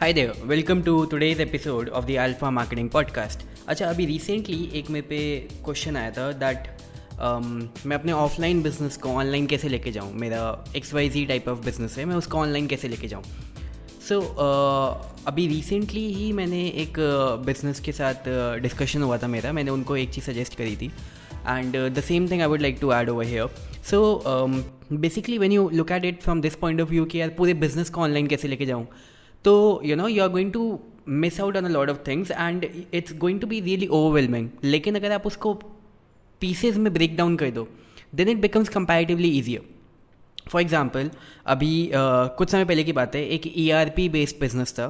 [0.00, 4.90] Hi Dev welcome to today's episode of the alpha marketing podcast अच्छा अभी recently एक
[4.90, 5.18] मेरे पे
[5.64, 6.66] क्वेश्चन आया था दैट
[7.12, 10.12] um, मैं अपने ऑफलाइन बिज़नेस को ऑनलाइन कैसे लेके जाऊँ?
[10.14, 13.22] मेरा X Y Z type of business है मैं उसको ऑनलाइन कैसे लेके जाऊँ?
[14.08, 17.00] सो so, uh, अभी रिसेंटली ही मैंने एक
[17.46, 18.28] बिज़नेस uh, के साथ
[18.60, 20.92] डिस्कशन uh, हुआ था मेरा मैंने उनको एक चीज़ सजेस्ट करी थी।
[21.48, 23.48] And the same thing I would like to add over here
[23.90, 24.22] so
[24.92, 27.90] basically when you look at it from this point of view कि यार पूरे बिज़नेस
[27.90, 28.88] को ऑनलाइन कैसे लेके जाऊँ?
[29.46, 32.64] तो you know you are going to miss out on a lot of things and
[32.94, 35.54] it's going to be really overwhelming लेकिन अगर आप उसको
[36.40, 37.68] पीसेज में ब्रेक डाउन कर दो
[38.14, 39.74] then it becomes comparatively easier
[40.48, 41.10] for example
[41.46, 41.92] अभी uh,
[42.38, 44.86] कुछ समय पहले की बात है एक E R P based business था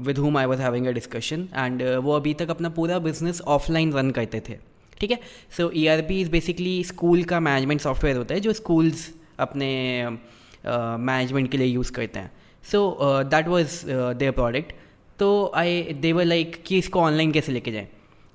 [0.00, 3.92] with whom I was having a discussion and वो अभी तक अपना पूरा बिज़नेस ऑफलाइन
[3.92, 4.56] रन करते थे
[5.00, 5.18] ठीक है?
[5.56, 9.08] So E R P is basically school का मैनेजमेंट सॉफ्टवेयर होता है जो स्कूल्स
[9.38, 9.70] अपने
[10.08, 12.30] मैनेजमेंट uh, के लिए यूज़ करते हैं।
[12.72, 13.82] So that was
[14.18, 14.72] their product
[15.18, 17.88] तो आई देवर लाइक कि इसको ऑनलाइन कैसे लेके जाएँ?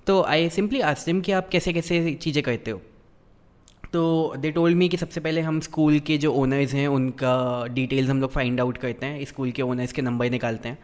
[0.07, 2.81] तो आई सिंपली आस्टिम कि आप कैसे कैसे चीज़ें करते हो?
[3.93, 8.09] तो दे टोल्ड मी कि सबसे पहले हम स्कूल के जो ओनर्स हैं उनका डिटेल्स
[8.09, 10.77] हम लोग फाइंड आउट करते हैं। स्कूल के ओनर्स के नंबर निकालते हैं।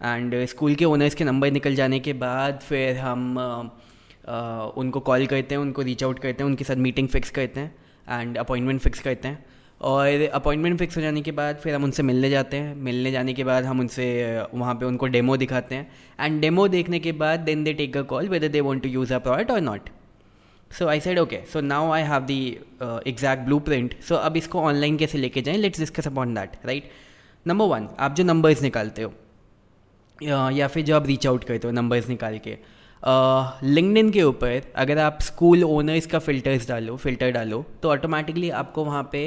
[0.00, 3.64] एंड स्कूल के ओनर्स के नंबर निकल जाने के बाद फिर हम uh,
[4.26, 7.60] uh, उनको कॉल करते हैं उनको रीच आउट करते हैं उनके साथ मीटिंग फिक्स करते
[7.60, 9.44] हैं एंड अपॉइंटमेंट फिक्स करते हैं।
[9.80, 13.32] और अपॉइंटमेंट फिक्स हो जाने के बाद फिर हम उनसे मिलने जाते हैं। मिलने जाने
[13.34, 14.06] के बाद हम उनसे
[14.54, 18.02] वहाँ पे उनको डेमो दिखाते हैं। एंड डेमो देखने के बाद then they take a
[18.10, 19.88] call whether they want to use a product और not
[20.70, 22.40] so I said okay so now I have the
[23.06, 25.56] exact blueprint so अब इसको ऑनलाइन कैसे लेके जाएँ?
[25.56, 26.90] Let's discuss upon that right
[27.46, 29.12] number one आप जो numbers निकालते हो
[30.52, 32.56] या फिर जो आप रीच आउट करते हो नंबर्स निकाल के
[33.64, 38.50] लिंकडिन uh, के ऊपर अगर आप स्कूल ओनर्स का फ़िल्टर्स डालो फ़िल्टर डालो तो ऑटोमेटिकली
[38.50, 39.22] आपको वहाँ पे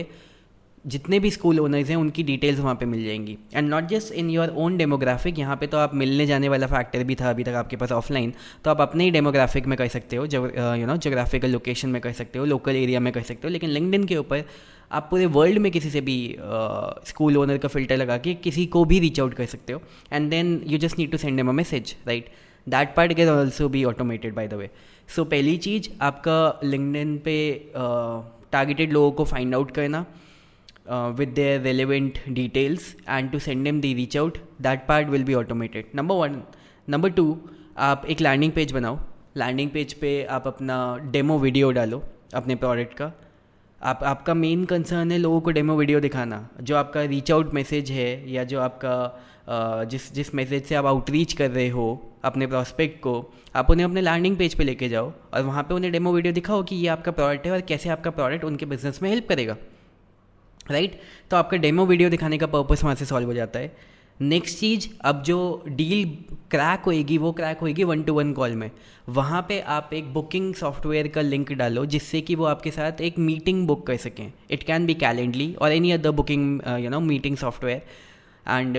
[0.85, 4.29] जितने भी स्कूल ओनर्स हैं उनकी डिटेल्स वहाँ पे मिल जाएँगी। And not just in
[4.29, 7.53] your own demographic यहाँ पे तो आप मिलने जाने वाला फैक्टर भी था अभी तक
[7.55, 11.49] आपके पास ऑफलाइन तो आप अपने ही डेमोग्राफिक में कर सकते हो यू नो जोग्राफिकल
[11.49, 14.43] लोकेशन में कर सकते हो लोकल एरिया में कर सकते हो लेकिन लिंकडिन के ऊपर
[14.91, 16.15] आप पूरे वर्ल्ड में किसी से भी
[17.07, 19.81] स्कूल uh, ओनर का फ़िल्टर लगा के किसी को भी रीच आउट कर सकते हो।
[20.13, 22.29] And then you just need to send em a message right
[22.67, 24.69] that part can also be automated by the way
[25.15, 27.37] so पहली चीज़ आपका लिंकडिन पे
[27.73, 30.05] टारगेटेड uh, लोगों को फाइंड आउट करना।
[30.85, 34.37] Uh, with their relevant details and to send them the reach out.
[34.59, 35.93] That part will be automated.
[35.93, 36.43] Number one.
[36.87, 37.31] Number two
[37.77, 38.99] आप एक landing page बनाओ.
[39.37, 40.75] लैंडिंग पेज पे आप अपना
[41.11, 42.03] डेमो वीडियो डालो
[42.35, 43.11] अपने प्रोडक्ट का.
[43.81, 46.47] आप आपका मेन कंसर्न है लोगों को डेमो वीडियो दिखाना.
[46.61, 48.95] जो आपका रीच आउट मैसेज है या जो आपका
[49.49, 51.87] uh, जिस जिस मैसेज से आप आउटरीच कर रहे हो
[52.25, 53.13] अपने प्रॉस्पेक्ट को
[53.55, 56.63] आप उन्हें अपने लैंडिंग पेज पे लेके जाओ और वहाँ पे उन्हें डेमो वीडियो दिखाओ
[56.63, 59.57] कि ये आपका प्रोडक्ट है और कैसे आपका प्रोडक्ट उनके बिज़नेस में हेल्प करेगा.
[60.71, 60.91] राइट?
[60.91, 61.29] right?
[61.31, 64.87] तो आपका डेमो वीडियो दिखाने का पर्पस वहाँ से सॉल्व हो जाता है। नेक्स्ट चीज़,
[65.01, 66.17] अब जो डील
[66.51, 68.71] क्रैक होएगी, वो क्रैक होएगी वन टू वन कॉल में।
[69.09, 73.19] वहाँ पे आप एक बुकिंग सॉफ्टवेयर का लिंक डालो, जिससे कि वो आपके साथ एक
[73.19, 77.37] मीटिंग बुक कर सकें। इट कैन बी कैलेंडली और any other booking you know meeting
[77.37, 77.81] software
[78.49, 78.77] and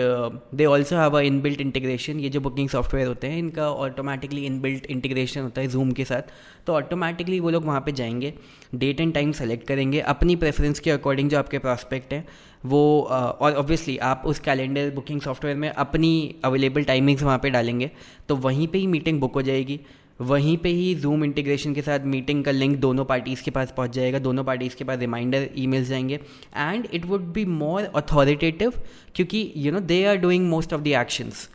[0.54, 4.44] they also have a in built integration ये जो बुकिंग सॉफ्टवेयर होते हैं इनका ऑटोमेटिकली
[4.46, 6.32] इन बिल्ट इंटीग्रेशन होता है जूम के साथ।
[6.66, 8.32] तो ऑटोमेटिकली वो लोग वहाँ पे जाएँगे
[8.74, 12.24] डेट एंड टाइम सेलेक्ट करेंगे अपनी प्रेफरेंस के अकॉर्डिंग जो आपके प्रॉस्पेक्ट हैं
[12.66, 17.50] वो uh, और ऑब्वियसली आप उस कैलेंडर बुकिंग सॉफ्टवेयर में अपनी अवेलेबल टाइमिंग्स वहाँ पे
[17.50, 17.90] डालेंगे
[18.28, 19.80] तो वहीं पे ही मीटिंग बुक हो जाएगी।
[20.20, 23.90] वहीं पे ही जूम इंटीग्रेशन के साथ मीटिंग का लिंक दोनों पार्टीज़ के पास पहुँच
[23.90, 26.14] जाएगा। दोनों पार्टीज़ के पास रिमाइंडर ईमेल्स जाएँगे।
[26.56, 28.72] And it would be more authoritative
[29.14, 31.48] क्योंकि you know they are doing most of the actions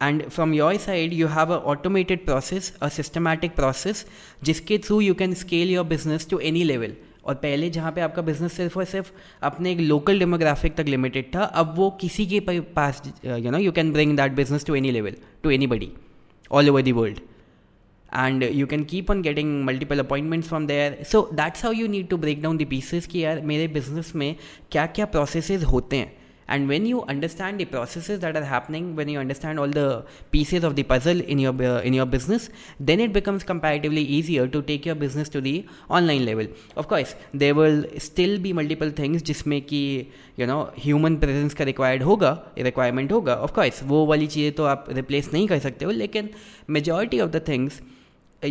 [0.00, 4.04] and from your side you have a automated process a systematic process
[4.42, 8.22] जिसके through you can scale your business to any level और पहले जहाँ पे आपका
[8.22, 9.10] business सिर्फ़ और सिर्फ़
[9.42, 12.40] अपने एक लोकल डेमोग्राफिक तक लिमिटेड था, अब वो किसी के
[12.76, 15.90] पास you know you can bring that business to any level to anybody
[16.50, 17.20] all over the world
[18.12, 22.10] and you can keep on getting multiple appointments from there so that's how you need
[22.10, 24.36] to break down the pieces कि यार मेरे business में
[24.72, 29.11] क्या क्या processes होते हैं and when you understand the processes that are happening when
[29.13, 32.49] you understand all the pieces of the puzzle in your uh, in your business
[32.79, 35.55] then it becomes comparatively easier to take your business to the
[35.99, 37.79] online level of course there will
[38.09, 39.81] still be multiple things जिसमें कि
[40.41, 42.33] you know human presence का required होगा
[42.69, 46.29] requirement होगा of course वो वाली चीज़ें तो आप replace नहीं कर सकते हो लेकिन
[46.79, 47.81] majority of the things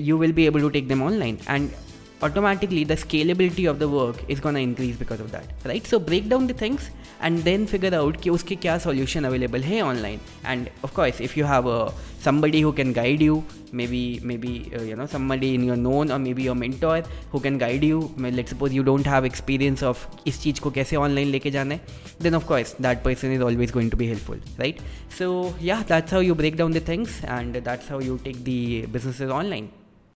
[0.08, 1.70] you will be able to take them online and
[2.22, 5.98] automatically the scalability of the work is going to increase because of that right so
[5.98, 6.90] break down the things
[7.20, 10.20] and then figure out कि उसके क्या solution available है online
[10.52, 11.78] and of course if you have a
[12.26, 13.42] somebody who can guide you
[13.72, 17.02] maybe maybe uh, you know somebody in your known or maybe your mentor
[17.32, 20.96] who can guide you let's suppose you don't have experience of इस चीज़ को कैसे
[20.96, 21.80] online लेके जाना है
[22.26, 24.80] then of course that person is always going to be helpful right
[25.18, 25.32] so
[25.72, 29.38] yeah that's how you break down the things and that's how you take the businesses
[29.42, 29.70] online